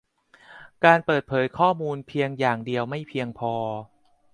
[0.85, 3.53] การเปิดเผยข้อมูลเพียงอย่างเดียวไม่เพียงพอ